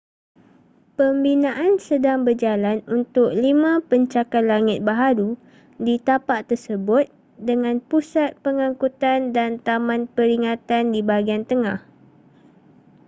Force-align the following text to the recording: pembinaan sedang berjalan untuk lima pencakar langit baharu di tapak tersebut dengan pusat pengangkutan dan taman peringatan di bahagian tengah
pembinaan 0.97 1.73
sedang 1.87 2.19
berjalan 2.27 2.77
untuk 2.97 3.29
lima 3.43 3.73
pencakar 3.89 4.41
langit 4.51 4.79
baharu 4.87 5.29
di 5.85 5.95
tapak 6.07 6.39
tersebut 6.49 7.05
dengan 7.49 7.75
pusat 7.89 8.31
pengangkutan 8.45 9.19
dan 9.37 9.51
taman 9.67 10.01
peringatan 10.15 10.83
di 10.93 10.99
bahagian 11.09 11.43
tengah 11.49 11.79